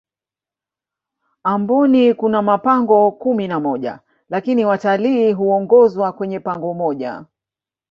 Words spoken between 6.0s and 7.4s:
kwenye pango moja